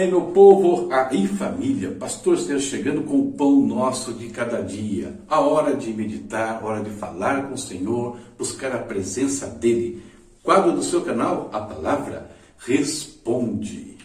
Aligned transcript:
Aê, 0.00 0.06
meu 0.06 0.22
povo, 0.22 0.88
aí 0.90 1.26
família, 1.26 1.90
pastor 1.90 2.38
Sérgio 2.38 2.70
chegando 2.70 3.02
com 3.02 3.18
o 3.18 3.32
pão 3.32 3.60
nosso 3.60 4.14
de 4.14 4.28
cada 4.28 4.62
dia. 4.62 5.20
A 5.28 5.40
hora 5.40 5.76
de 5.76 5.92
meditar, 5.92 6.58
a 6.58 6.66
hora 6.66 6.82
de 6.82 6.88
falar 6.88 7.46
com 7.46 7.54
o 7.54 7.58
Senhor, 7.58 8.16
buscar 8.38 8.74
a 8.74 8.78
presença 8.78 9.46
dEle. 9.46 10.02
Quadro 10.42 10.72
do 10.72 10.82
seu 10.82 11.02
canal, 11.02 11.50
a 11.52 11.60
palavra 11.60 12.30
responde. 12.56 13.99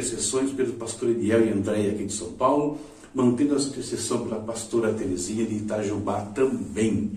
Intercessões 0.00 0.50
pelo 0.52 0.72
pastor 0.72 1.10
Eliel 1.10 1.46
e 1.46 1.50
Andréia 1.50 1.92
aqui 1.92 2.06
de 2.06 2.12
São 2.12 2.32
Paulo, 2.32 2.78
mantendo 3.14 3.54
a 3.54 3.58
intercessão 3.58 4.24
pela 4.24 4.40
pastora 4.40 4.94
Terezinha 4.94 5.44
de 5.44 5.56
Itajubá 5.56 6.22
também. 6.34 7.12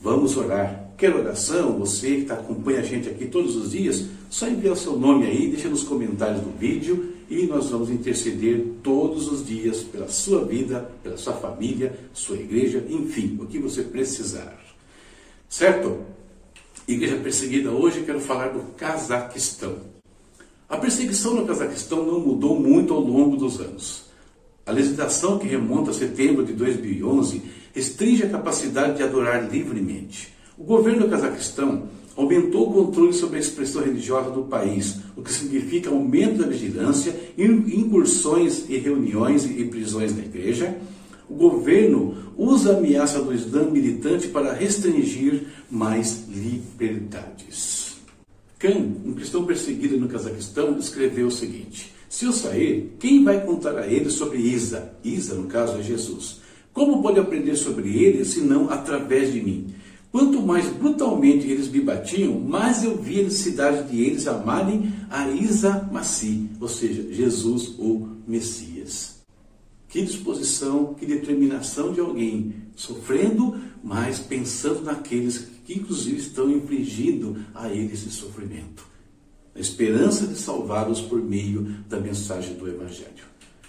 Vamos 0.00 0.36
orar. 0.36 0.90
Quer 0.98 1.14
oração? 1.14 1.78
Você 1.78 2.16
que 2.16 2.24
tá, 2.26 2.34
acompanha 2.34 2.80
a 2.80 2.82
gente 2.82 3.08
aqui 3.08 3.26
todos 3.26 3.56
os 3.56 3.70
dias, 3.70 4.04
só 4.28 4.46
envia 4.48 4.72
o 4.72 4.76
seu 4.76 4.98
nome 4.98 5.26
aí, 5.26 5.48
deixa 5.48 5.68
nos 5.68 5.82
comentários 5.82 6.42
do 6.42 6.50
vídeo 6.58 7.14
e 7.28 7.46
nós 7.46 7.70
vamos 7.70 7.90
interceder 7.90 8.64
todos 8.82 9.30
os 9.30 9.44
dias 9.44 9.82
pela 9.82 10.08
sua 10.08 10.44
vida, 10.44 10.90
pela 11.02 11.16
sua 11.16 11.34
família, 11.34 11.98
sua 12.12 12.36
igreja, 12.36 12.84
enfim, 12.88 13.38
o 13.40 13.46
que 13.46 13.58
você 13.58 13.82
precisar. 13.82 14.58
Certo? 15.48 16.00
Igreja 16.86 17.16
perseguida 17.16 17.70
hoje, 17.70 18.02
quero 18.04 18.20
falar 18.20 18.48
do 18.48 18.74
Cazaquistão. 18.74 19.95
A 20.68 20.76
perseguição 20.76 21.34
no 21.34 21.46
Cazaquistão 21.46 22.04
não 22.04 22.18
mudou 22.18 22.58
muito 22.58 22.92
ao 22.92 23.00
longo 23.00 23.36
dos 23.36 23.60
anos. 23.60 24.06
A 24.66 24.72
legislação 24.72 25.38
que 25.38 25.46
remonta 25.46 25.92
a 25.92 25.94
setembro 25.94 26.44
de 26.44 26.52
2011 26.54 27.40
restringe 27.72 28.24
a 28.24 28.28
capacidade 28.28 28.96
de 28.96 29.02
adorar 29.04 29.48
livremente. 29.48 30.34
O 30.58 30.64
governo 30.64 31.02
do 31.02 31.08
Cazaquistão 31.08 31.84
aumentou 32.16 32.68
o 32.68 32.72
controle 32.72 33.12
sobre 33.12 33.36
a 33.36 33.40
expressão 33.40 33.80
religiosa 33.80 34.30
do 34.30 34.42
país, 34.42 34.96
o 35.16 35.22
que 35.22 35.32
significa 35.32 35.88
aumento 35.88 36.38
da 36.38 36.48
vigilância, 36.48 37.14
incursões 37.38 38.64
e 38.68 38.76
reuniões 38.76 39.44
e 39.44 39.64
prisões 39.66 40.16
na 40.16 40.24
igreja. 40.24 40.76
O 41.30 41.34
governo 41.34 42.32
usa 42.36 42.72
a 42.72 42.78
ameaça 42.78 43.20
do 43.20 43.32
Islã 43.32 43.70
militante 43.70 44.26
para 44.28 44.52
restringir 44.52 45.44
mais 45.70 46.24
liberdades. 46.28 47.75
Khan, 48.58 48.96
um 49.04 49.12
cristão 49.12 49.44
perseguido 49.44 49.98
no 49.98 50.08
Cazaquistão, 50.08 50.78
escreveu 50.78 51.26
o 51.26 51.30
seguinte: 51.30 51.92
Se 52.08 52.24
eu 52.24 52.32
sair, 52.32 52.96
quem 52.98 53.22
vai 53.22 53.44
contar 53.44 53.78
a 53.78 53.86
ele 53.86 54.08
sobre 54.08 54.38
Isa? 54.38 54.92
Isa, 55.04 55.34
no 55.34 55.46
caso, 55.46 55.78
é 55.78 55.82
Jesus. 55.82 56.40
Como 56.72 57.02
pode 57.02 57.18
aprender 57.18 57.56
sobre 57.56 58.02
ele, 58.02 58.24
se 58.24 58.40
não 58.40 58.70
através 58.70 59.32
de 59.32 59.42
mim? 59.42 59.74
Quanto 60.10 60.40
mais 60.40 60.66
brutalmente 60.68 61.46
eles 61.46 61.68
me 61.68 61.80
batiam, 61.80 62.40
mais 62.40 62.82
eu 62.82 62.96
via 62.96 63.20
a 63.20 63.24
necessidade 63.24 63.90
de 63.90 64.02
eles 64.02 64.26
amarem 64.26 64.92
a 65.10 65.28
Isa 65.28 65.88
Massi, 65.92 66.48
ou 66.58 66.68
seja, 66.68 67.12
Jesus, 67.12 67.74
o 67.78 68.08
Messias. 68.26 69.15
Que 69.96 70.02
disposição, 70.02 70.92
que 70.92 71.06
determinação 71.06 71.90
de 71.90 72.00
alguém 72.00 72.54
sofrendo, 72.76 73.58
mas 73.82 74.18
pensando 74.18 74.82
naqueles 74.82 75.48
que, 75.64 75.72
inclusive, 75.72 76.18
estão 76.18 76.50
infligindo 76.50 77.34
a 77.54 77.70
eles 77.70 78.02
esse 78.02 78.10
sofrimento. 78.10 78.86
A 79.54 79.58
esperança 79.58 80.26
de 80.26 80.36
salvá-los 80.36 81.00
por 81.00 81.18
meio 81.22 81.62
da 81.88 81.98
mensagem 81.98 82.56
do 82.56 82.68
Evangelho. 82.68 83.24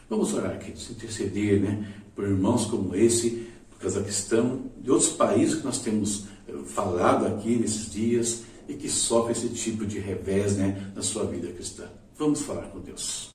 Vamos 0.09 0.33
orar, 0.33 0.59
queridos, 0.59 0.89
interceder 0.89 1.61
né, 1.61 1.93
por 2.13 2.25
irmãos 2.25 2.65
como 2.65 2.93
esse, 2.93 3.47
do 3.69 3.77
Cazaquistão, 3.79 4.63
de 4.83 4.91
outros 4.91 5.11
países 5.11 5.55
que 5.55 5.63
nós 5.63 5.79
temos 5.79 6.25
eh, 6.45 6.51
falado 6.65 7.25
aqui 7.25 7.55
nesses 7.55 7.89
dias 7.89 8.43
e 8.67 8.73
que 8.73 8.89
sofrem 8.89 9.31
esse 9.31 9.47
tipo 9.47 9.85
de 9.85 9.97
revés 9.97 10.57
né, 10.57 10.91
na 10.93 11.01
sua 11.01 11.23
vida 11.23 11.47
cristã. 11.53 11.85
Vamos 12.17 12.41
falar 12.41 12.63
com 12.63 12.81
Deus. 12.81 13.29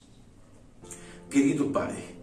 Querido 1.30 1.70
Pai, 1.70 2.20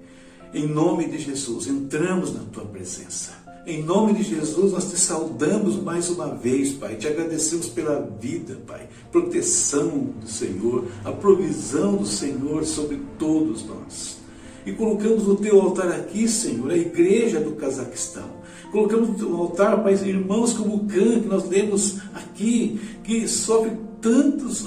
em 0.53 0.67
nome 0.67 1.07
de 1.07 1.19
Jesus, 1.19 1.67
entramos 1.67 2.33
na 2.33 2.41
tua 2.51 2.65
presença. 2.65 3.31
Em 3.65 3.83
nome 3.83 4.13
de 4.13 4.23
Jesus, 4.23 4.71
nós 4.71 4.89
te 4.89 4.97
saudamos 4.97 5.75
mais 5.75 6.09
uma 6.09 6.33
vez, 6.33 6.71
Pai. 6.73 6.95
Te 6.95 7.07
agradecemos 7.07 7.67
pela 7.69 7.99
vida, 8.19 8.57
Pai. 8.65 8.87
Proteção 9.11 9.89
do 10.19 10.27
Senhor, 10.27 10.85
a 11.05 11.11
provisão 11.11 11.97
do 11.97 12.05
Senhor 12.05 12.65
sobre 12.65 12.99
todos 13.19 13.63
nós. 13.65 14.17
E 14.65 14.71
colocamos 14.71 15.27
no 15.27 15.35
teu 15.35 15.61
altar 15.61 15.91
aqui, 15.91 16.27
Senhor, 16.27 16.71
a 16.71 16.77
igreja 16.77 17.39
do 17.39 17.51
Cazaquistão. 17.51 18.39
Colocamos 18.71 19.19
no 19.21 19.35
altar, 19.35 19.83
Pai, 19.83 19.93
irmãos 19.93 20.53
como 20.53 20.75
o 20.75 20.87
Khan, 20.87 21.21
que 21.21 21.27
nós 21.27 21.47
lemos 21.47 21.99
aqui, 22.15 22.79
que 23.03 23.27
sofre 23.27 23.71
tantos 24.01 24.65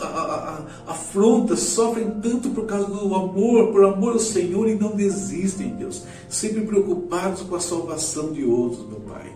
afrontas, 0.86 1.60
sofrem 1.60 2.10
tanto 2.20 2.50
por 2.50 2.66
causa 2.66 2.86
do 2.86 3.14
amor, 3.14 3.72
por 3.72 3.84
amor 3.84 4.12
ao 4.14 4.18
Senhor 4.18 4.68
e 4.68 4.74
não 4.74 4.94
desistem, 4.94 5.74
Deus. 5.76 6.02
Sempre 6.28 6.62
preocupados 6.62 7.42
com 7.42 7.54
a 7.54 7.60
salvação 7.60 8.32
de 8.32 8.44
outros, 8.44 8.86
meu 8.88 9.00
Pai. 9.00 9.32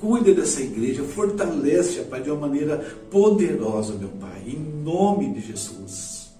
Cuida 0.00 0.32
dessa 0.32 0.60
igreja, 0.62 1.02
fortalece, 1.02 2.00
Pai, 2.02 2.22
de 2.22 2.30
uma 2.30 2.46
maneira 2.46 2.78
poderosa, 3.10 3.94
meu 3.94 4.10
Pai, 4.10 4.44
em 4.46 4.58
nome 4.82 5.32
de 5.32 5.40
Jesus. 5.40 6.30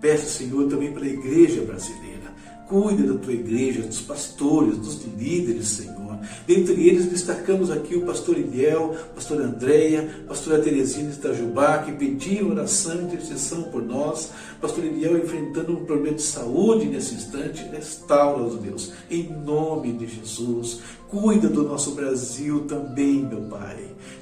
Peço, 0.00 0.38
Senhor, 0.38 0.68
também 0.68 0.92
para 0.92 1.04
a 1.04 1.08
igreja 1.08 1.62
brasileira. 1.62 2.34
Cuida 2.68 3.12
da 3.12 3.18
tua 3.18 3.32
igreja, 3.32 3.82
dos 3.82 4.00
pastores, 4.00 4.78
dos 4.78 5.04
líderes, 5.04 5.68
Senhor. 5.68 6.13
Dentre 6.46 6.88
eles 6.88 7.06
destacamos 7.06 7.70
aqui 7.70 7.94
o 7.96 8.02
pastor 8.02 8.38
Iliel, 8.38 8.94
pastor 9.14 9.40
Andréia, 9.40 10.24
pastora 10.26 10.60
Terezinha 10.60 11.10
de 11.10 11.16
Itajubá, 11.16 11.78
que 11.78 11.92
pediram 11.92 12.50
oração 12.50 12.96
e 12.96 13.04
intercessão 13.04 13.64
por 13.64 13.82
nós. 13.82 14.30
Pastor 14.60 14.84
Iliel 14.84 15.18
enfrentando 15.18 15.72
um 15.72 15.84
problema 15.84 16.16
de 16.16 16.22
saúde 16.22 16.86
nesse 16.86 17.14
instante, 17.14 17.64
restaura-os, 17.70 18.56
Deus, 18.56 18.92
em 19.10 19.24
nome 19.44 19.92
de 19.92 20.06
Jesus. 20.06 20.80
Cuida 21.08 21.48
do 21.48 21.62
nosso 21.62 21.92
Brasil 21.92 22.64
também, 22.66 23.24
meu 23.24 23.42
Pai. 23.42 23.76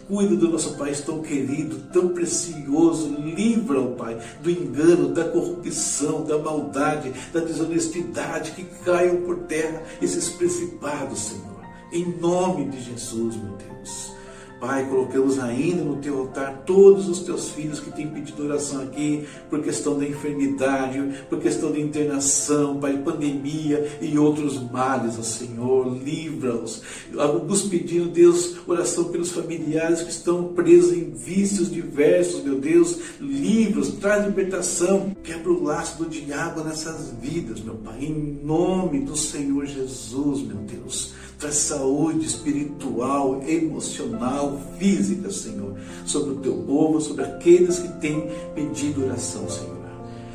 Cuida 0.07 0.37
do 0.37 0.51
nosso 0.51 0.77
país 0.77 1.01
tão 1.01 1.23
querido, 1.23 1.77
tão 1.93 2.09
precioso. 2.09 3.09
Livra, 3.19 3.81
ó 3.81 3.87
Pai, 3.93 4.19
do 4.43 4.51
engano, 4.51 5.09
da 5.09 5.25
corrupção, 5.25 6.25
da 6.25 6.37
maldade, 6.37 7.13
da 7.33 7.41
desonestidade, 7.41 8.53
que 8.53 8.65
caiam 8.85 9.23
por 9.23 9.39
terra 9.45 9.83
esses 10.03 10.29
principados, 10.31 11.21
Senhor 11.21 11.52
em 11.93 12.07
nome 12.19 12.65
de 12.71 12.81
Jesus, 12.81 13.37
meu 13.37 13.57
Deus. 13.57 14.13
Pai, 14.63 14.87
colocamos 14.89 15.41
ainda 15.41 15.83
no 15.83 15.97
teu 15.97 16.21
altar 16.21 16.63
todos 16.65 17.09
os 17.09 17.19
teus 17.25 17.49
filhos 17.49 17.81
que 17.81 17.91
têm 17.91 18.09
pedido 18.09 18.45
oração 18.45 18.81
aqui 18.81 19.27
por 19.51 19.61
questão 19.61 19.99
da 19.99 20.07
enfermidade, 20.07 21.03
por 21.29 21.41
questão 21.41 21.73
da 21.73 21.81
internação, 21.81 22.79
Pai, 22.79 22.97
pandemia 22.99 23.99
e 24.01 24.17
outros 24.17 24.63
males, 24.71 25.19
ó 25.19 25.23
Senhor, 25.23 25.93
livra-os. 25.93 26.81
Alguns 27.19 27.63
pedindo, 27.63 28.09
Deus, 28.09 28.59
oração 28.65 29.07
pelos 29.07 29.33
familiares 29.33 30.03
que 30.03 30.11
estão 30.11 30.53
presos 30.55 30.93
em 30.93 31.11
vícios 31.11 31.69
diversos, 31.69 32.45
meu 32.45 32.61
Deus, 32.61 33.01
livra-os, 33.21 33.89
traz 33.95 34.25
libertação, 34.25 35.13
quebra 35.25 35.51
o 35.51 35.65
laço 35.65 35.99
do 35.99 36.09
diabo 36.09 36.63
nessas 36.63 37.13
vidas, 37.21 37.61
meu 37.61 37.75
Pai, 37.75 37.99
em 38.05 38.39
nome 38.45 39.01
do 39.01 39.17
Senhor 39.17 39.67
Jesus, 39.67 40.41
meu 40.43 40.59
Deus 40.59 41.21
traz 41.43 41.57
saúde 41.57 42.25
espiritual, 42.25 43.43
emocional, 43.43 44.61
física, 44.79 45.29
Senhor, 45.29 45.75
sobre 46.07 46.35
o 46.35 46.37
teu 46.37 46.55
povo, 46.59 47.01
sobre 47.01 47.25
aqueles 47.25 47.81
que 47.81 47.89
têm 47.99 48.31
pedido 48.55 49.05
oração, 49.05 49.49
Senhor. 49.49 49.83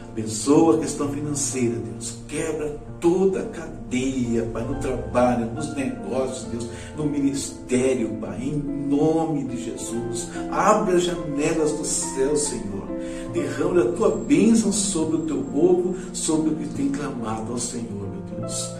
Abençoa 0.09 0.75
a 0.75 0.80
questão 0.80 1.09
financeira, 1.09 1.75
Deus. 1.75 2.18
Quebra 2.27 2.77
toda 3.00 3.39
a 3.39 3.45
cadeia, 3.45 4.50
Pai, 4.51 4.65
no 4.65 4.81
trabalho, 4.81 5.50
nos 5.54 5.74
negócios, 5.75 6.44
Deus, 6.51 6.68
no 6.98 7.06
ministério, 7.06 8.18
Pai, 8.19 8.42
em 8.42 8.57
nome 8.57 9.45
de 9.45 9.63
Jesus. 9.63 10.27
Abre 10.51 10.95
as 10.95 11.04
janelas 11.04 11.71
do 11.71 11.86
céu, 11.86 12.36
Senhor. 12.36 12.86
Derrama 13.31 13.81
a 13.81 13.92
tua 13.94 14.09
bênção 14.09 14.74
sobre 14.74 15.18
o 15.18 15.25
teu 15.25 15.42
povo, 15.44 15.95
sobre 16.12 16.50
o 16.50 16.56
que 16.56 16.68
tem 16.69 16.89
clamado 16.89 17.54
ao 17.54 17.59
Senhor. 17.59 18.06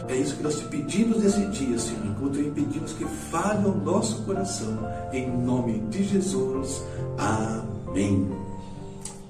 É 0.08 0.16
isso 0.16 0.38
que 0.38 0.44
nós 0.44 0.58
te 0.58 0.66
pedimos 0.66 1.18
nesse 1.22 1.46
dia, 1.48 1.78
Senhor, 1.78 2.06
enquanto 2.06 2.38
pedimos 2.54 2.94
que 2.94 3.04
fale 3.04 3.66
ao 3.66 3.75
nosso 3.75 4.24
coração, 4.24 4.78
em 5.12 5.30
nome 5.30 5.80
de 5.90 6.04
Jesus. 6.04 6.81
Amém. 7.18 8.30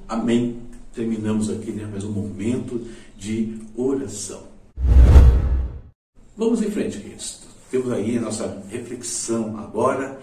Amém. 0.08 0.62
Terminamos 0.94 1.50
aqui 1.50 1.72
né, 1.72 1.88
mais 1.90 2.04
um 2.04 2.12
momento 2.12 2.86
de 3.18 3.60
oração. 3.76 4.44
Vamos 6.38 6.62
em 6.62 6.70
frente, 6.70 7.00
queridos. 7.00 7.42
Temos 7.72 7.92
aí 7.92 8.20
a 8.20 8.22
nossa 8.22 8.64
reflexão 8.70 9.58
agora. 9.58 10.20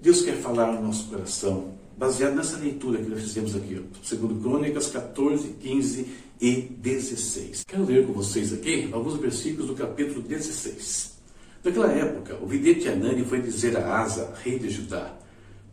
Deus 0.00 0.22
quer 0.22 0.36
falar 0.36 0.72
no 0.72 0.86
nosso 0.86 1.06
coração 1.08 1.74
baseado 1.98 2.36
nessa 2.36 2.56
leitura 2.56 2.98
que 3.02 3.10
nós 3.10 3.20
fizemos 3.20 3.56
aqui, 3.56 3.84
segundo 4.04 4.40
Crônicas 4.40 4.86
14, 4.86 5.48
15 5.60 6.27
e 6.40 6.52
16. 6.52 7.64
Quero 7.66 7.84
ler 7.84 8.06
com 8.06 8.12
vocês 8.12 8.52
aqui 8.52 8.88
alguns 8.92 9.16
versículos 9.16 9.66
do 9.66 9.74
capítulo 9.74 10.22
16. 10.22 11.18
Naquela 11.64 11.90
época, 11.92 12.38
o 12.40 12.46
vidente 12.46 12.88
Anani 12.88 13.24
foi 13.24 13.40
dizer 13.40 13.76
a 13.76 13.98
Asa, 14.00 14.34
rei 14.42 14.58
de 14.58 14.70
Judá, 14.70 15.18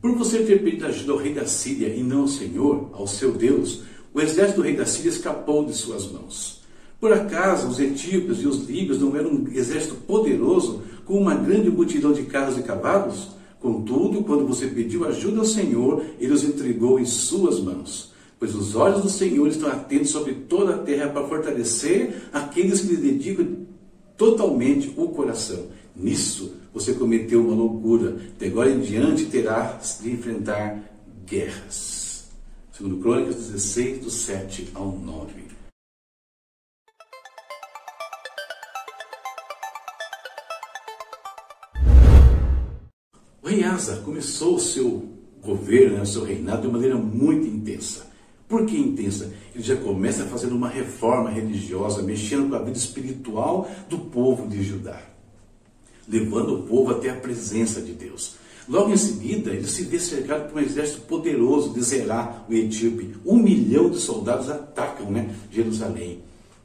por 0.01 0.15
você 0.15 0.39
ter 0.43 0.63
pedido 0.63 0.85
ajuda 0.85 1.13
ao 1.13 1.17
rei 1.17 1.33
da 1.33 1.45
Síria 1.45 1.87
e 1.87 2.03
não 2.03 2.21
ao 2.21 2.27
Senhor, 2.27 2.89
ao 2.93 3.07
seu 3.07 3.31
Deus, 3.31 3.81
o 4.13 4.21
exército 4.21 4.61
do 4.61 4.63
rei 4.63 4.75
da 4.75 4.85
Síria 4.85 5.09
escapou 5.09 5.65
de 5.65 5.73
suas 5.73 6.11
mãos. 6.11 6.63
Por 6.99 7.11
acaso 7.11 7.67
os 7.67 7.79
etíopes 7.79 8.39
e 8.39 8.47
os 8.47 8.67
líbios 8.67 8.99
não 8.99 9.15
eram 9.15 9.31
um 9.31 9.47
exército 9.51 9.95
poderoso 9.95 10.81
com 11.05 11.19
uma 11.19 11.35
grande 11.35 11.69
multidão 11.69 12.13
de 12.13 12.23
carros 12.23 12.57
e 12.57 12.63
cavalos? 12.63 13.29
Contudo, 13.59 14.23
quando 14.23 14.45
você 14.45 14.67
pediu 14.67 15.05
ajuda 15.05 15.39
ao 15.39 15.45
Senhor, 15.45 16.03
ele 16.19 16.33
os 16.33 16.43
entregou 16.43 16.99
em 16.99 17.05
suas 17.05 17.59
mãos. 17.59 18.14
Pois 18.45 18.53
os 18.53 18.75
olhos 18.75 19.01
do 19.01 19.09
Senhor 19.09 19.47
estão 19.47 19.71
atentos 19.71 20.11
sobre 20.11 20.35
toda 20.35 20.75
a 20.75 20.77
terra 20.77 21.09
para 21.09 21.27
fortalecer 21.27 22.29
aqueles 22.31 22.81
que 22.81 22.93
lhe 22.93 22.97
dedicam 22.97 23.65
totalmente 24.15 24.93
o 24.95 25.09
coração. 25.09 25.65
Nisso 25.95 26.53
você 26.71 26.93
cometeu 26.93 27.41
uma 27.43 27.55
loucura. 27.55 28.15
De 28.37 28.45
agora 28.45 28.69
em 28.69 28.81
diante 28.81 29.25
terá 29.25 29.79
de 29.99 30.11
enfrentar 30.11 30.79
guerras. 31.25 32.27
Segundo 32.71 32.97
Crônicas 32.97 33.35
16, 33.35 34.03
do 34.03 34.11
7 34.11 34.69
ao 34.75 34.91
9. 34.91 35.33
O 43.41 43.47
rei 43.47 43.63
Asa 43.63 44.03
começou 44.05 44.57
o 44.57 44.59
seu 44.59 45.03
governo, 45.41 45.95
né, 45.95 46.03
o 46.03 46.05
seu 46.05 46.23
reinado 46.23 46.61
de 46.61 46.67
maneira 46.67 46.95
muito 46.95 47.47
intensa. 47.47 48.13
Por 48.47 48.65
que 48.65 48.77
intensa? 48.77 49.33
Ele 49.53 49.63
já 49.63 49.75
começa 49.75 50.25
fazendo 50.25 50.55
uma 50.55 50.69
reforma 50.69 51.29
religiosa, 51.29 52.01
mexendo 52.03 52.49
com 52.49 52.55
a 52.55 52.61
vida 52.61 52.77
espiritual 52.77 53.69
do 53.89 53.97
povo 53.97 54.47
de 54.47 54.63
Judá, 54.63 55.01
levando 56.07 56.59
o 56.59 56.63
povo 56.63 56.91
até 56.91 57.09
a 57.09 57.15
presença 57.15 57.81
de 57.81 57.93
Deus. 57.93 58.35
Logo 58.67 58.91
em 58.91 58.97
seguida, 58.97 59.51
ele 59.51 59.67
se 59.67 59.83
vê 59.83 59.99
cercado 59.99 60.49
por 60.49 60.59
um 60.59 60.63
exército 60.63 61.01
poderoso 61.01 61.73
de 61.73 61.81
Zerá, 61.81 62.43
o 62.49 62.53
etíope. 62.53 63.15
Um 63.25 63.37
milhão 63.37 63.89
de 63.89 63.97
soldados 63.97 64.49
atacam 64.49 65.11
né, 65.11 65.35
Jerusalém. 65.51 66.19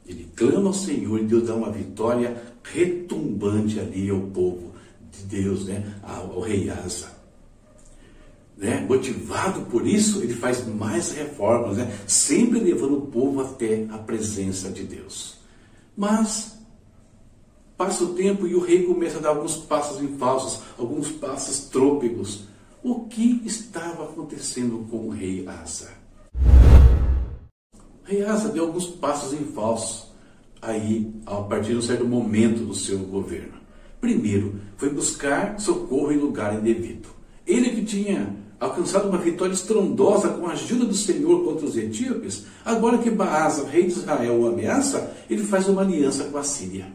Ele 0.07 0.27
clama 0.35 0.67
ao 0.67 0.73
Senhor 0.73 1.19
e 1.19 1.23
Deus 1.23 1.47
dá 1.47 1.55
uma 1.55 1.71
vitória 1.71 2.41
retumbante 2.63 3.79
ali 3.79 4.09
ao 4.09 4.19
povo 4.19 4.71
de 5.11 5.41
Deus, 5.41 5.65
né, 5.65 5.83
ao, 6.01 6.33
ao 6.33 6.41
rei 6.41 6.69
Asa. 6.69 7.20
Né? 8.61 8.85
Motivado 8.87 9.61
por 9.61 9.87
isso, 9.87 10.21
ele 10.21 10.35
faz 10.35 10.63
mais 10.67 11.13
reformas, 11.13 11.77
né? 11.77 11.97
sempre 12.05 12.59
levando 12.59 12.99
o 12.99 13.07
povo 13.07 13.41
até 13.41 13.87
a 13.89 13.97
presença 13.97 14.69
de 14.69 14.83
Deus. 14.83 15.39
Mas 15.97 16.59
passa 17.75 18.03
o 18.03 18.13
tempo 18.13 18.45
e 18.45 18.53
o 18.53 18.59
rei 18.59 18.83
começa 18.83 19.17
a 19.17 19.21
dar 19.21 19.29
alguns 19.29 19.57
passos 19.57 19.99
em 19.99 20.15
falsos, 20.15 20.61
alguns 20.77 21.09
passos 21.09 21.69
trôpegos. 21.69 22.43
O 22.83 23.05
que 23.05 23.41
estava 23.43 24.03
acontecendo 24.03 24.85
com 24.91 25.07
o 25.07 25.09
rei 25.09 25.43
Asa? 25.47 25.89
O 28.03 28.05
rei 28.05 28.23
Asa 28.23 28.49
deu 28.49 28.65
alguns 28.65 28.85
passos 28.85 29.33
em 29.33 29.43
falsos 29.43 30.11
aí, 30.61 31.11
a 31.25 31.37
partir 31.37 31.71
de 31.71 31.77
um 31.77 31.81
certo 31.81 32.05
momento 32.05 32.63
do 32.63 32.75
seu 32.75 32.99
governo. 32.99 33.53
Primeiro, 33.99 34.61
foi 34.77 34.91
buscar 34.91 35.59
socorro 35.59 36.11
em 36.11 36.17
lugar 36.17 36.53
indevido. 36.53 37.20
Ele 37.45 37.71
que 37.71 37.83
tinha 37.83 38.35
alcançado 38.59 39.09
uma 39.09 39.17
vitória 39.17 39.53
estrondosa 39.53 40.29
com 40.29 40.45
a 40.45 40.51
ajuda 40.51 40.85
do 40.85 40.93
Senhor 40.93 41.43
contra 41.43 41.65
os 41.65 41.75
etíopes, 41.75 42.45
agora 42.63 42.99
que 42.99 43.09
Baasa, 43.09 43.67
rei 43.67 43.87
de 43.87 43.93
Israel, 43.93 44.39
o 44.39 44.47
ameaça, 44.47 45.11
ele 45.27 45.43
faz 45.43 45.67
uma 45.67 45.81
aliança 45.81 46.25
com 46.25 46.37
a 46.37 46.43
Síria. 46.43 46.85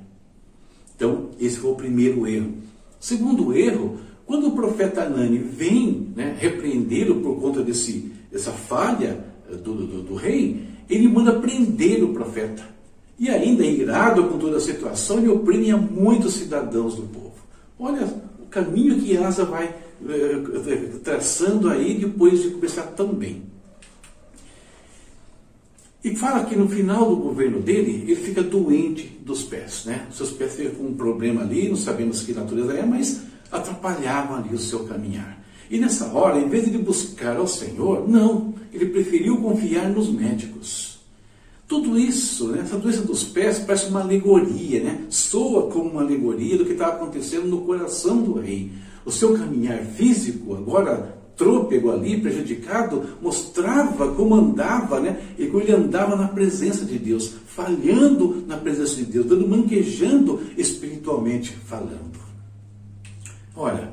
Então, 0.94 1.30
esse 1.40 1.58
foi 1.58 1.72
o 1.72 1.74
primeiro 1.74 2.26
erro. 2.26 2.54
Segundo 3.00 3.52
erro, 3.52 3.98
quando 4.24 4.46
o 4.46 4.52
profeta 4.52 5.02
Anani 5.02 5.38
vem 5.38 6.12
né, 6.14 6.36
repreendê-lo 6.38 7.20
por 7.20 7.40
conta 7.40 7.62
desse, 7.62 8.12
dessa 8.30 8.52
falha 8.52 9.24
do, 9.50 9.74
do, 9.74 10.02
do 10.02 10.14
rei, 10.14 10.64
ele 10.88 11.08
manda 11.08 11.40
prender 11.40 12.02
o 12.02 12.12
profeta. 12.12 12.62
E 13.18 13.28
ainda, 13.28 13.64
irado 13.64 14.24
com 14.24 14.38
toda 14.38 14.58
a 14.58 14.60
situação, 14.60 15.18
ele 15.18 15.28
oprime 15.28 15.70
a 15.70 15.76
muitos 15.76 16.34
cidadãos 16.34 16.94
do 16.94 17.02
povo. 17.02 17.34
Olha 17.78 18.06
caminho 18.50 19.00
que 19.00 19.16
Asa 19.16 19.44
vai 19.44 19.74
eh, 20.08 20.90
traçando 21.02 21.68
aí 21.68 21.98
depois 21.98 22.42
de 22.42 22.50
começar 22.50 22.82
tão 22.82 23.08
bem. 23.08 23.42
E 26.04 26.14
fala 26.14 26.44
que 26.44 26.54
no 26.54 26.68
final 26.68 27.08
do 27.08 27.16
governo 27.16 27.60
dele, 27.60 28.02
ele 28.02 28.14
fica 28.14 28.42
doente 28.42 29.08
dos 29.24 29.42
pés. 29.42 29.84
Né? 29.86 30.06
Seus 30.12 30.30
pés 30.30 30.54
ficam 30.54 30.74
com 30.76 30.84
um 30.84 30.94
problema 30.94 31.42
ali, 31.42 31.68
não 31.68 31.76
sabemos 31.76 32.22
que 32.22 32.32
natureza 32.32 32.74
é, 32.74 32.86
mas 32.86 33.22
atrapalhavam 33.50 34.36
ali 34.36 34.54
o 34.54 34.58
seu 34.58 34.84
caminhar. 34.84 35.44
E 35.68 35.78
nessa 35.78 36.06
hora, 36.06 36.38
em 36.38 36.48
vez 36.48 36.70
de 36.70 36.78
buscar 36.78 37.36
ao 37.36 37.48
Senhor, 37.48 38.08
não, 38.08 38.54
ele 38.72 38.86
preferiu 38.86 39.38
confiar 39.38 39.88
nos 39.88 40.08
médicos. 40.08 40.95
Tudo 41.68 41.98
isso, 41.98 42.48
né, 42.48 42.60
essa 42.60 42.76
doença 42.76 43.02
dos 43.02 43.24
pés, 43.24 43.58
parece 43.58 43.88
uma 43.88 44.00
alegoria, 44.00 44.82
né? 44.84 45.04
soa 45.10 45.68
como 45.68 45.90
uma 45.90 46.02
alegoria 46.02 46.56
do 46.56 46.64
que 46.64 46.72
estava 46.72 46.94
acontecendo 46.94 47.46
no 47.46 47.62
coração 47.62 48.22
do 48.22 48.34
rei. 48.34 48.70
O 49.04 49.10
seu 49.10 49.36
caminhar 49.36 49.78
físico, 49.84 50.54
agora 50.54 51.16
trôpego 51.36 51.90
ali, 51.90 52.20
prejudicado, 52.20 53.16
mostrava 53.20 54.12
como 54.14 54.34
andava, 54.34 55.00
né? 55.00 55.20
e 55.36 55.46
como 55.46 55.62
ele 55.62 55.72
andava 55.72 56.16
na 56.16 56.28
presença 56.28 56.84
de 56.84 56.98
Deus, 56.98 57.34
falhando 57.46 58.44
na 58.46 58.56
presença 58.56 58.94
de 58.96 59.04
Deus, 59.04 59.26
dando 59.26 59.46
manquejando 59.46 60.40
espiritualmente 60.56 61.52
falando. 61.66 62.16
Olha, 63.54 63.92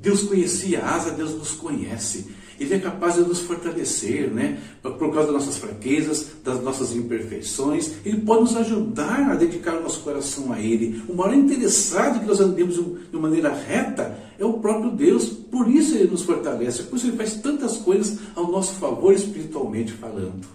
Deus 0.00 0.22
conhecia 0.22 0.84
Asa, 0.84 1.12
Deus 1.12 1.32
nos 1.32 1.52
conhece. 1.52 2.26
Ele 2.58 2.74
é 2.74 2.78
capaz 2.78 3.14
de 3.14 3.20
nos 3.20 3.40
fortalecer, 3.40 4.30
né? 4.30 4.58
Por 4.82 4.98
causa 4.98 5.32
das 5.32 5.32
nossas 5.32 5.58
fraquezas, 5.58 6.28
das 6.42 6.62
nossas 6.62 6.94
imperfeições. 6.94 7.92
Ele 8.04 8.20
pode 8.20 8.42
nos 8.42 8.56
ajudar 8.56 9.30
a 9.30 9.34
dedicar 9.34 9.76
o 9.76 9.82
nosso 9.82 10.00
coração 10.00 10.52
a 10.52 10.60
Ele. 10.60 11.02
O 11.08 11.14
maior 11.14 11.34
interessado 11.34 12.20
que 12.20 12.26
nós 12.26 12.40
andemos 12.40 12.76
de 12.76 13.18
maneira 13.18 13.52
reta 13.52 14.18
é 14.38 14.44
o 14.44 14.54
próprio 14.54 14.90
Deus. 14.90 15.26
Por 15.26 15.68
isso 15.68 15.94
Ele 15.94 16.10
nos 16.10 16.22
fortalece. 16.22 16.84
Por 16.84 16.96
isso 16.96 17.06
Ele 17.08 17.16
faz 17.16 17.34
tantas 17.34 17.76
coisas 17.76 18.18
ao 18.34 18.50
nosso 18.50 18.74
favor 18.74 19.12
espiritualmente 19.12 19.92
falando. 19.92 20.46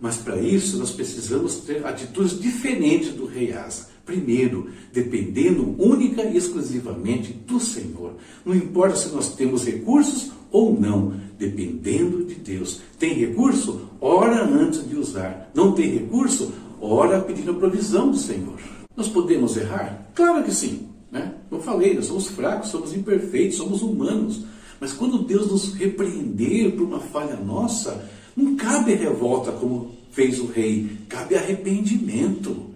Mas 0.00 0.16
para 0.16 0.40
isso 0.40 0.78
nós 0.78 0.92
precisamos 0.92 1.56
ter 1.56 1.84
atitudes 1.84 2.38
diferentes 2.38 3.12
do 3.12 3.26
rei 3.26 3.52
Asa. 3.52 3.88
Primeiro, 4.04 4.70
dependendo 4.92 5.74
única 5.78 6.22
e 6.22 6.36
exclusivamente 6.36 7.32
do 7.32 7.60
Senhor. 7.60 8.14
Não 8.44 8.54
importa 8.54 8.96
se 8.96 9.10
nós 9.10 9.34
temos 9.34 9.66
recursos 9.66 10.30
ou 10.50 10.78
não, 10.78 11.14
dependendo 11.38 12.24
de 12.24 12.34
Deus. 12.34 12.80
Tem 12.98 13.14
recurso? 13.14 13.88
Ora 14.00 14.44
antes 14.44 14.88
de 14.88 14.96
usar. 14.96 15.50
Não 15.54 15.72
tem 15.72 15.90
recurso? 15.90 16.52
Ora 16.80 17.20
pedindo 17.20 17.50
a 17.50 17.54
provisão 17.54 18.10
do 18.10 18.16
Senhor. 18.16 18.58
Nós 18.96 19.08
podemos 19.08 19.56
errar? 19.56 20.10
Claro 20.14 20.42
que 20.42 20.52
sim. 20.52 20.88
Né? 21.10 21.32
Eu 21.50 21.60
falei, 21.60 21.94
nós 21.94 22.06
somos 22.06 22.28
fracos, 22.28 22.70
somos 22.70 22.94
imperfeitos, 22.94 23.56
somos 23.56 23.82
humanos. 23.82 24.44
Mas 24.80 24.92
quando 24.92 25.24
Deus 25.24 25.50
nos 25.50 25.74
repreender 25.74 26.72
por 26.72 26.84
uma 26.84 27.00
falha 27.00 27.36
nossa, 27.36 28.08
não 28.36 28.54
cabe 28.56 28.94
revolta 28.94 29.50
como 29.52 29.92
fez 30.10 30.38
o 30.38 30.46
rei, 30.46 30.88
cabe 31.08 31.34
arrependimento. 31.34 32.68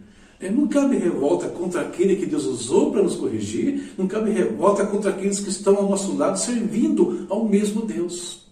É, 0.43 0.51
não 0.51 0.67
cabe 0.67 0.97
revolta 0.97 1.49
contra 1.49 1.83
aquele 1.83 2.17
que 2.17 2.27
Deus 2.27 2.45
usou 2.47 2.91
para 2.91 3.01
nos 3.01 3.15
corrigir, 3.15 3.93
não 3.97 4.09
cabe 4.09 4.33
revolta 4.33 4.85
contra 4.85 5.11
aqueles 5.11 5.39
que 5.39 5.49
estão 5.49 5.77
ao 5.77 5.89
nosso 5.89 6.17
lado 6.17 6.37
servindo 6.37 7.27
ao 7.31 7.49
mesmo 7.49 7.83
Deus. 7.83 8.43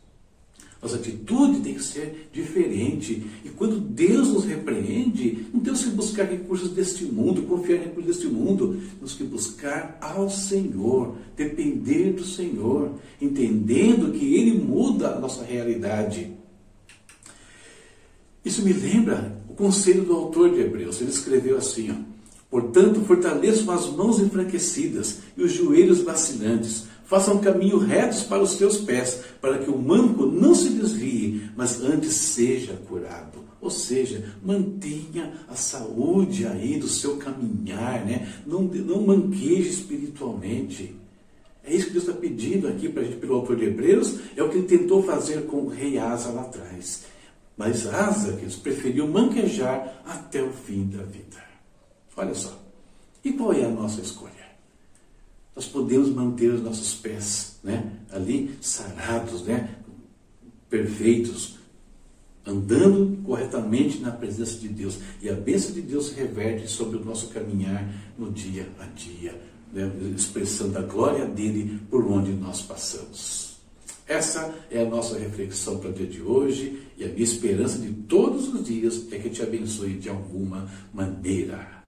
Nossa 0.81 0.97
atitude 0.97 1.61
tem 1.61 1.75
que 1.75 1.83
ser 1.83 2.31
diferente. 2.33 3.27
E 3.45 3.49
quando 3.51 3.81
Deus 3.81 4.29
nos 4.29 4.45
repreende, 4.45 5.49
não 5.53 5.61
temos 5.61 5.83
que 5.83 5.91
buscar 5.91 6.25
recursos 6.25 6.71
deste 6.71 7.05
mundo, 7.05 7.43
confiar 7.43 7.79
em 7.79 7.83
recursos 7.83 8.17
deste 8.17 8.29
mundo. 8.29 8.81
Temos 8.95 9.15
que 9.15 9.25
buscar 9.25 9.99
ao 10.01 10.31
Senhor, 10.31 11.17
depender 11.37 12.13
do 12.13 12.25
Senhor, 12.25 12.93
entendendo 13.21 14.13
que 14.13 14.37
Ele 14.37 14.53
muda 14.53 15.17
a 15.17 15.19
nossa 15.19 15.45
realidade. 15.45 16.31
Isso 18.45 18.63
me 18.63 18.73
lembra 18.73 19.40
conselho 19.61 20.05
do 20.05 20.15
autor 20.15 20.51
de 20.51 20.61
Hebreus. 20.61 21.01
Ele 21.01 21.11
escreveu 21.11 21.59
assim: 21.59 21.91
ó, 21.91 21.95
Portanto, 22.51 23.01
fortaleçam 23.03 23.73
as 23.73 23.87
mãos 23.87 24.19
enfraquecidas 24.19 25.19
e 25.37 25.43
os 25.43 25.53
joelhos 25.53 26.01
vacilantes. 26.01 26.85
Façam 27.05 27.39
caminho 27.39 27.79
retos 27.79 28.23
para 28.23 28.43
os 28.43 28.57
teus 28.57 28.79
pés, 28.79 29.21
para 29.41 29.59
que 29.59 29.71
o 29.71 29.79
manco 29.79 30.27
não 30.27 30.55
se 30.55 30.71
desvie, 30.71 31.43
mas 31.57 31.81
antes 31.81 32.13
seja 32.15 32.75
curado. 32.89 33.39
Ou 33.61 33.71
seja, 33.71 34.33
mantenha 34.45 35.35
a 35.49 35.55
saúde 35.55 36.47
aí 36.47 36.79
do 36.79 36.89
seu 36.89 37.17
caminhar, 37.17 38.05
né? 38.07 38.33
não, 38.47 38.63
não 38.63 39.03
manqueje 39.03 39.69
espiritualmente. 39.69 40.95
É 41.63 41.75
isso 41.75 41.87
que 41.87 41.93
Deus 41.93 42.09
está 42.09 42.19
pedindo 42.19 42.69
aqui 42.69 42.89
para 42.89 43.03
a 43.03 43.05
gente, 43.05 43.19
pelo 43.19 43.35
autor 43.35 43.57
de 43.57 43.67
Hebreus, 43.67 44.15
é 44.35 44.43
o 44.43 44.49
que 44.49 44.59
ele 44.59 44.67
tentou 44.67 45.03
fazer 45.03 45.43
com 45.43 45.59
o 45.59 45.69
rei 45.69 45.99
Asa 45.99 46.31
lá 46.31 46.43
atrás. 46.43 47.05
Mas 47.61 47.87
Asa, 47.87 48.33
que 48.33 48.45
eles 48.45 48.57
preferiu 48.57 49.07
manquejar 49.07 50.01
até 50.07 50.43
o 50.43 50.51
fim 50.51 50.87
da 50.87 51.03
vida. 51.03 51.37
Olha 52.17 52.35
só. 52.35 52.59
E 53.23 53.35
qual 53.35 53.53
é 53.53 53.67
a 53.67 53.69
nossa 53.69 54.01
escolha? 54.01 54.33
Nós 55.55 55.67
podemos 55.67 56.09
manter 56.09 56.55
os 56.55 56.63
nossos 56.63 56.95
pés 56.95 57.59
né, 57.63 57.99
ali 58.11 58.57
sarados, 58.63 59.43
né, 59.43 59.77
perfeitos, 60.71 61.59
andando 62.47 63.23
corretamente 63.25 63.99
na 63.99 64.11
presença 64.11 64.59
de 64.59 64.69
Deus. 64.69 64.99
E 65.21 65.29
a 65.29 65.35
bênção 65.35 65.75
de 65.75 65.83
Deus 65.83 66.07
se 66.07 66.15
reverte 66.15 66.67
sobre 66.67 66.97
o 66.97 67.05
nosso 67.05 67.29
caminhar 67.29 67.87
no 68.17 68.33
dia 68.33 68.67
a 68.79 68.87
dia, 68.87 69.39
né, 69.71 69.93
expressando 70.17 70.79
a 70.79 70.83
glória 70.83 71.27
dele 71.27 71.79
por 71.91 72.07
onde 72.07 72.33
nós 72.33 72.63
passamos. 72.63 73.50
Essa 74.11 74.53
é 74.69 74.81
a 74.81 74.85
nossa 74.85 75.17
reflexão 75.17 75.79
para 75.79 75.91
o 75.91 75.93
dia 75.93 76.05
de 76.05 76.21
hoje 76.21 76.83
e 76.99 77.05
a 77.05 77.07
minha 77.07 77.23
esperança 77.23 77.79
de 77.79 77.93
todos 77.93 78.53
os 78.53 78.65
dias 78.65 79.07
é 79.13 79.19
que 79.21 79.31
te 79.31 79.41
abençoe 79.41 79.95
de 79.95 80.09
alguma 80.09 80.69
maneira. 80.93 81.85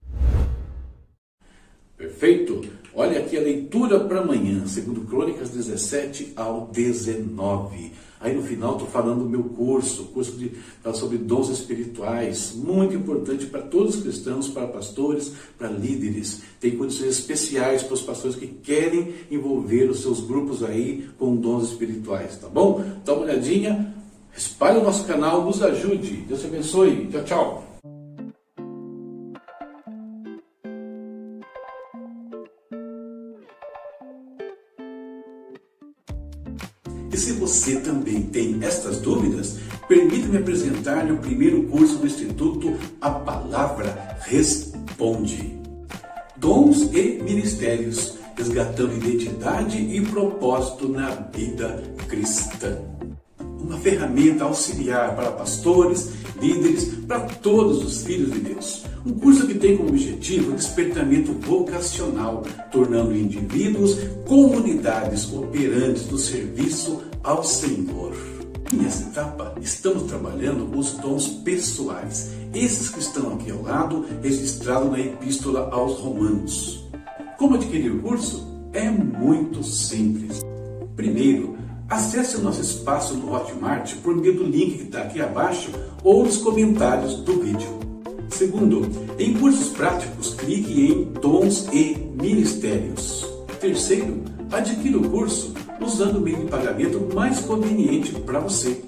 Perfeito? 1.96 2.64
Olha 2.94 3.18
aqui 3.18 3.36
a 3.36 3.40
leitura 3.40 3.98
para 3.98 4.20
amanhã, 4.20 4.64
segundo 4.68 5.00
Crônicas 5.00 5.50
17 5.50 6.34
ao 6.36 6.68
19. 6.68 7.90
Aí 8.22 8.34
no 8.34 8.42
final 8.42 8.74
estou 8.74 8.86
falando 8.86 9.24
do 9.24 9.28
meu 9.28 9.42
curso, 9.42 10.04
curso 10.04 10.32
de, 10.32 10.52
sobre 10.94 11.18
dons 11.18 11.48
espirituais, 11.48 12.54
muito 12.54 12.94
importante 12.94 13.46
para 13.46 13.62
todos 13.62 13.96
os 13.96 14.02
cristãos, 14.02 14.48
para 14.48 14.66
pastores, 14.68 15.32
para 15.58 15.68
líderes. 15.68 16.42
Tem 16.60 16.76
condições 16.76 17.18
especiais 17.18 17.82
para 17.82 17.94
os 17.94 18.02
pastores 18.02 18.36
que 18.36 18.46
querem 18.46 19.12
envolver 19.30 19.90
os 19.90 20.00
seus 20.00 20.20
grupos 20.20 20.62
aí 20.62 21.08
com 21.18 21.34
dons 21.34 21.70
espirituais, 21.70 22.36
tá 22.36 22.48
bom? 22.48 22.84
Dá 23.04 23.12
uma 23.12 23.24
olhadinha, 23.24 23.92
espalhe 24.36 24.78
o 24.78 24.84
nosso 24.84 25.04
canal, 25.04 25.44
nos 25.44 25.60
ajude. 25.60 26.24
Deus 26.28 26.40
te 26.40 26.46
abençoe. 26.46 27.08
Tchau, 27.10 27.24
tchau. 27.24 27.71
Você 37.52 37.76
também 37.76 38.22
tem 38.22 38.58
estas 38.62 38.98
dúvidas, 38.98 39.58
permita-me 39.86 40.38
apresentar-lhe 40.38 41.12
o 41.12 41.18
primeiro 41.18 41.64
curso 41.64 41.98
do 41.98 42.06
Instituto 42.06 42.78
A 42.98 43.10
Palavra 43.10 44.16
Responde. 44.22 45.60
Dons 46.34 46.80
e 46.94 47.22
Ministérios, 47.22 48.14
resgatando 48.34 48.96
identidade 48.96 49.76
e 49.76 50.00
propósito 50.00 50.88
na 50.88 51.10
vida 51.10 51.82
cristã. 52.08 52.78
Uma 53.60 53.76
ferramenta 53.78 54.44
auxiliar 54.44 55.14
para 55.14 55.32
pastores, 55.32 56.10
líderes, 56.40 56.86
para 57.06 57.20
todos 57.20 57.84
os 57.84 58.02
filhos 58.02 58.32
de 58.32 58.40
Deus. 58.40 58.84
Um 59.04 59.12
curso 59.12 59.46
que 59.46 59.54
tem 59.54 59.76
como 59.76 59.90
objetivo 59.90 60.52
o 60.52 60.56
despertamento 60.56 61.32
vocacional, 61.34 62.44
tornando 62.72 63.14
indivíduos 63.14 63.98
comunidades 64.26 65.30
operantes 65.30 66.04
do 66.04 66.16
serviço 66.16 67.11
ao 67.22 67.44
Senhor. 67.44 68.12
Nessa 68.72 69.08
etapa, 69.08 69.54
estamos 69.60 70.04
trabalhando 70.04 70.76
os 70.76 70.92
dons 70.92 71.28
pessoais, 71.28 72.30
esses 72.54 72.88
que 72.88 73.00
estão 73.00 73.34
aqui 73.34 73.50
ao 73.50 73.62
lado, 73.62 74.04
registrados 74.22 74.90
na 74.90 74.98
Epístola 74.98 75.68
aos 75.70 75.98
Romanos. 76.00 76.84
Como 77.38 77.54
adquirir 77.54 77.92
o 77.92 78.00
curso? 78.00 78.50
É 78.72 78.90
muito 78.90 79.62
simples. 79.62 80.40
Primeiro, 80.96 81.56
acesse 81.88 82.36
o 82.36 82.40
nosso 82.40 82.62
espaço 82.62 83.14
no 83.14 83.32
Hotmart 83.32 83.94
por 83.96 84.16
meio 84.16 84.36
do 84.36 84.44
link 84.44 84.78
que 84.78 84.84
está 84.84 85.02
aqui 85.02 85.20
abaixo 85.20 85.70
ou 86.02 86.24
nos 86.24 86.38
comentários 86.38 87.16
do 87.16 87.40
vídeo. 87.40 87.68
Segundo, 88.30 88.90
em 89.18 89.34
cursos 89.34 89.68
práticos, 89.68 90.32
clique 90.34 90.80
em 90.80 91.04
Dons 91.20 91.68
e 91.72 91.94
Ministérios. 92.20 93.26
Terceiro, 93.60 94.22
adquira 94.50 94.98
o 94.98 95.10
curso 95.10 95.52
usando 95.80 96.16
o 96.16 96.20
meio 96.20 96.38
de 96.38 96.46
pagamento 96.46 97.08
mais 97.14 97.40
conveniente 97.40 98.12
para 98.12 98.40
você. 98.40 98.82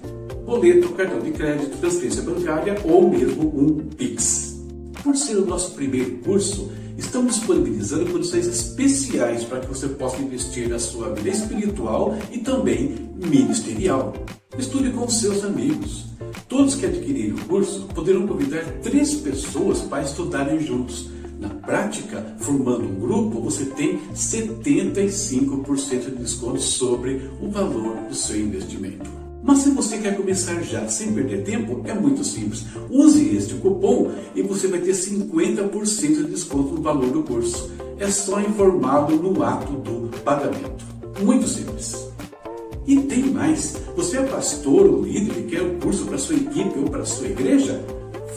Boleto, 0.44 0.90
cartão 0.90 1.20
de 1.20 1.30
crédito, 1.30 1.78
transferência 1.78 2.22
bancária 2.22 2.76
ou 2.84 3.08
mesmo 3.08 3.48
um 3.56 3.78
Pix. 3.88 4.62
Por 5.02 5.16
ser 5.16 5.36
o 5.36 5.46
nosso 5.46 5.72
primeiro 5.74 6.18
curso, 6.18 6.70
estamos 6.96 7.36
disponibilizando 7.36 8.10
condições 8.10 8.46
especiais 8.46 9.44
para 9.44 9.60
que 9.60 9.68
você 9.68 9.88
possa 9.88 10.20
investir 10.22 10.68
na 10.68 10.78
sua 10.78 11.14
vida 11.14 11.30
espiritual 11.30 12.16
e 12.30 12.38
também 12.38 12.94
ministerial. 13.16 14.12
Estude 14.58 14.90
com 14.90 15.08
seus 15.08 15.44
amigos. 15.44 16.04
Todos 16.48 16.74
que 16.74 16.86
adquirirem 16.86 17.32
o 17.32 17.44
curso 17.46 17.88
poderão 17.94 18.26
convidar 18.26 18.64
três 18.82 19.14
pessoas 19.14 19.80
para 19.80 20.02
estudarem 20.02 20.60
juntos. 20.60 21.08
Na 21.44 21.50
prática, 21.50 22.24
formando 22.38 22.84
um 22.84 22.94
grupo, 22.94 23.38
você 23.38 23.66
tem 23.66 23.98
75% 24.14 26.06
de 26.06 26.16
desconto 26.16 26.58
sobre 26.58 27.30
o 27.38 27.50
valor 27.50 27.96
do 28.08 28.14
seu 28.14 28.40
investimento. 28.40 29.10
Mas 29.42 29.58
se 29.58 29.68
você 29.72 29.98
quer 29.98 30.16
começar 30.16 30.62
já 30.62 30.88
sem 30.88 31.12
perder 31.12 31.44
tempo, 31.44 31.82
é 31.84 31.92
muito 31.92 32.24
simples. 32.24 32.64
Use 32.88 33.36
este 33.36 33.52
cupom 33.56 34.10
e 34.34 34.40
você 34.40 34.68
vai 34.68 34.80
ter 34.80 34.92
50% 34.92 36.00
de 36.00 36.24
desconto 36.24 36.76
no 36.76 36.80
valor 36.80 37.10
do 37.10 37.22
curso. 37.22 37.70
É 37.98 38.08
só 38.08 38.40
informá-lo 38.40 39.16
no 39.16 39.42
ato 39.42 39.72
do 39.72 40.08
pagamento. 40.20 40.82
Muito 41.22 41.46
simples. 41.46 42.08
E 42.86 42.96
tem 43.02 43.24
mais. 43.24 43.76
Você 43.94 44.16
é 44.16 44.22
pastor 44.22 44.86
ou 44.86 45.02
líder 45.02 45.40
e 45.40 45.42
quer 45.42 45.60
um 45.62 45.78
curso 45.78 46.06
para 46.06 46.16
sua 46.16 46.36
equipe 46.36 46.78
ou 46.78 46.88
para 46.88 47.04
sua 47.04 47.26
igreja? 47.26 47.84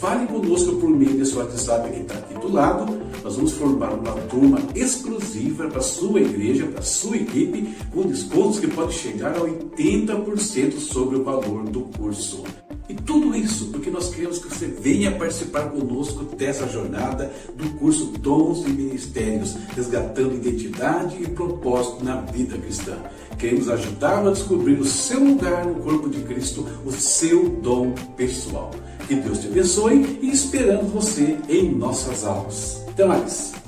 Fale 0.01 0.27
conosco 0.27 0.75
por 0.75 0.89
meio 0.89 1.13
desse 1.13 1.35
WhatsApp 1.35 1.89
que 1.89 2.01
está 2.01 2.15
aqui 2.15 2.36
do 2.47 2.53
lado. 2.53 2.85
Nós 3.23 3.35
vamos 3.35 3.51
formar 3.53 3.93
uma 3.93 4.13
turma 4.29 4.59
exclusiva 4.73 5.67
para 5.67 5.81
sua 5.81 6.21
igreja, 6.21 6.65
para 6.67 6.81
sua 6.81 7.17
equipe, 7.17 7.75
com 7.93 8.03
descontos 8.03 8.59
que 8.59 8.67
podem 8.67 8.95
chegar 8.95 9.35
a 9.35 9.41
80% 9.41 10.79
sobre 10.79 11.17
o 11.17 11.23
valor 11.23 11.63
do 11.63 11.81
curso. 11.81 12.43
E 12.89 12.93
tudo 12.93 13.35
isso 13.35 13.67
porque 13.67 13.89
nós 13.89 14.09
queremos 14.09 14.39
que 14.39 14.47
você 14.47 14.67
venha 14.67 15.11
participar 15.11 15.69
conosco 15.69 16.23
dessa 16.35 16.67
jornada 16.67 17.31
do 17.55 17.69
curso 17.71 18.05
Dons 18.19 18.65
e 18.65 18.69
Ministérios, 18.69 19.55
resgatando 19.75 20.35
identidade 20.35 21.21
e 21.21 21.27
propósito 21.27 22.03
na 22.03 22.21
vida 22.21 22.57
cristã. 22.57 22.97
Queremos 23.37 23.69
ajudá-lo 23.69 24.29
a 24.29 24.33
descobrir 24.33 24.79
o 24.79 24.85
seu 24.85 25.23
lugar 25.23 25.65
no 25.65 25.75
corpo 25.75 26.09
de 26.09 26.21
Cristo, 26.21 26.65
o 26.85 26.91
seu 26.91 27.49
dom 27.49 27.93
pessoal. 28.15 28.71
Que 29.07 29.15
Deus 29.15 29.39
te 29.39 29.47
abençoe 29.47 30.19
e 30.21 30.29
esperamos 30.29 30.91
você 30.91 31.37
em 31.49 31.71
nossas 31.75 32.23
aulas. 32.23 32.83
Até 32.89 33.05
mais! 33.05 33.66